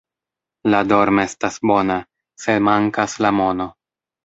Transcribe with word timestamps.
La 0.73 0.79
dorm' 0.91 1.21
estas 1.25 1.59
bona, 1.73 1.99
se 2.47 2.57
mankas 2.71 3.17
la 3.27 3.35
mono. 3.45 3.71